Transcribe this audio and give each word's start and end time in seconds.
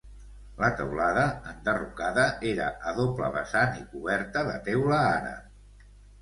La 0.59 0.67
teulada, 0.77 1.25
enderrocada, 1.51 2.23
era 2.53 2.71
a 2.93 2.95
doble 3.01 3.29
vessant 3.37 3.77
i 3.83 3.87
coberta 3.93 4.45
de 4.49 4.57
teula 4.71 4.99
àrab. 5.13 5.87